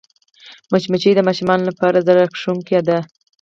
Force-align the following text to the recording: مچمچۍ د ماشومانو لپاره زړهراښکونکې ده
مچمچۍ 0.71 1.11
د 1.15 1.19
ماشومانو 1.27 1.67
لپاره 1.69 2.03
زړهراښکونکې 2.07 2.79
ده 2.87 2.97